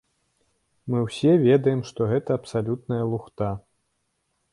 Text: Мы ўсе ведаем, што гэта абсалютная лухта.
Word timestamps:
Мы 0.93 1.01
ўсе 1.07 1.33
ведаем, 1.47 1.83
што 1.89 2.07
гэта 2.13 2.29
абсалютная 2.39 3.01
лухта. 3.13 3.51